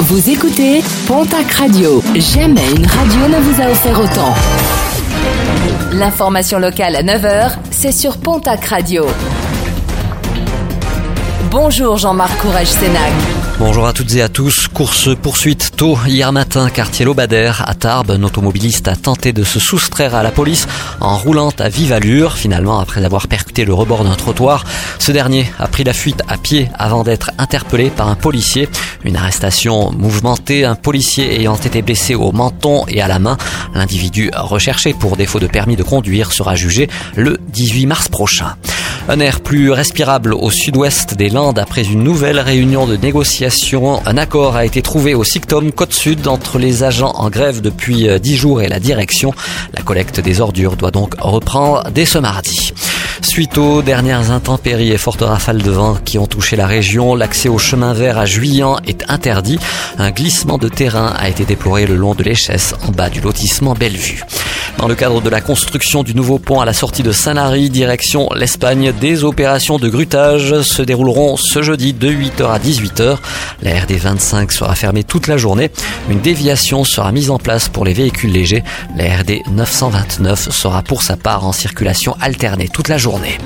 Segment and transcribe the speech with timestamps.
[0.00, 2.02] Vous écoutez Pontac Radio.
[2.16, 4.34] Jamais une radio ne vous a offert autant.
[5.92, 9.06] L'information locale à 9h, c'est sur Pontac Radio.
[11.50, 13.12] Bonjour Jean-Marc Courage Sénac.
[13.60, 14.66] Bonjour à toutes et à tous.
[14.66, 18.10] Course poursuite tôt hier matin, quartier Lobader à Tarbes.
[18.10, 20.66] Un automobiliste a tenté de se soustraire à la police
[21.00, 22.36] en roulant à vive allure.
[22.36, 24.64] Finalement, après avoir percuté le rebord d'un trottoir,
[24.98, 28.68] ce dernier a pris la fuite à pied avant d'être interpellé par un policier.
[29.04, 33.36] Une arrestation mouvementée, un policier ayant été blessé au menton et à la main.
[33.74, 38.56] L'individu recherché pour défaut de permis de conduire sera jugé le 18 mars prochain.
[39.06, 44.00] Un air plus respirable au sud-ouest des Landes après une nouvelle réunion de négociation.
[44.06, 48.08] Un accord a été trouvé au Sictom Côte Sud entre les agents en grève depuis
[48.18, 49.34] 10 jours et la direction.
[49.74, 52.72] La collecte des ordures doit donc reprendre dès ce mardi.
[53.24, 57.48] Suite aux dernières intempéries et fortes rafales de vent qui ont touché la région, l'accès
[57.48, 59.58] au chemin vert à Juillan est interdit.
[59.98, 63.74] Un glissement de terrain a été déploré le long de l'échesse en bas du lotissement
[63.74, 64.22] Bellevue.
[64.78, 68.28] Dans le cadre de la construction du nouveau pont à la sortie de Saint-Lary, direction
[68.34, 73.16] l'Espagne, des opérations de grutage se dérouleront ce jeudi de 8h à 18h.
[73.62, 75.70] La RD 25 sera fermée toute la journée.
[76.10, 78.64] Une déviation sera mise en place pour les véhicules légers.
[78.96, 83.38] La RD 929 sera pour sa part en circulation alternée toute la journée.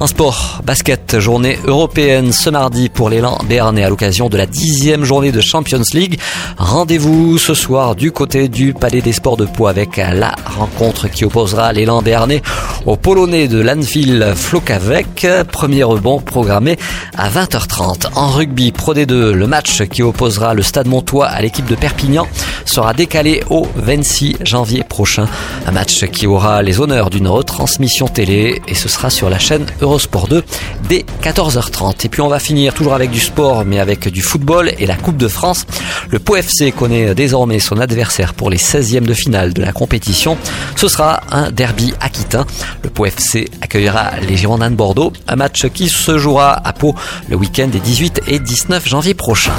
[0.00, 5.04] En sport, basket, journée européenne ce mardi pour l'élan béarnais à l'occasion de la dixième
[5.04, 6.18] journée de Champions League.
[6.56, 10.69] Rendez-vous ce soir du côté du Palais des Sports de Pau avec la rencontre
[11.12, 12.42] qui opposera l'élan béarnais
[12.86, 15.26] au Polonais de l'Anfield Flokavec.
[15.52, 16.78] Premier rebond programmé
[17.16, 18.06] à 20h30.
[18.14, 22.26] En rugby Pro D2, le match qui opposera le Stade Montois à l'équipe de Perpignan
[22.64, 25.26] sera décalé au 26 janvier prochain.
[25.66, 29.66] Un match qui aura les honneurs d'une retransmission télé et ce sera sur la chaîne
[29.80, 30.42] Eurosport 2
[30.88, 32.06] dès 14h30.
[32.06, 34.96] Et puis on va finir toujours avec du sport mais avec du football et la
[34.96, 35.66] Coupe de France.
[36.08, 40.36] Le Pau FC connaît désormais son adversaire pour les 16e de finale de la compétition.
[40.76, 42.46] Ce sera un derby aquitain.
[42.82, 46.94] Le Pau FC accueillera les Girondins de Bordeaux, un match qui se jouera à Pau
[47.28, 49.52] le week-end des 18 et 19 janvier prochains.